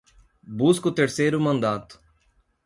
[0.47, 2.01] Busca o terceiro mandato